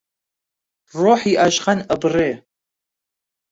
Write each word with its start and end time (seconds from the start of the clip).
ڕۆحی 1.01 1.33
عاشقان 1.41 1.79
ئەبڕێ 1.93 2.31